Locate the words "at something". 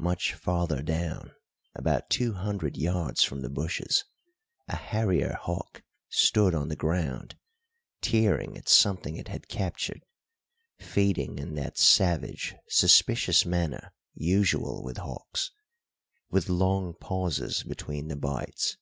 8.58-9.14